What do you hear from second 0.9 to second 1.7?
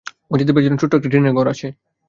একটা টিনের ঘর আছে।